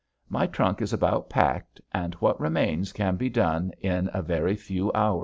My 0.29 0.47
trunk 0.47 0.81
is 0.81 0.93
about 0.93 1.29
packed 1.29 1.79
and 1.93 2.15
what 2.15 2.39
remains 2.39 2.91
can 2.91 3.17
be 3.17 3.29
done 3.29 3.71
in 3.81 4.09
a 4.15 4.23
very 4.23 4.55
few 4.55 4.91
hours. 4.93 5.19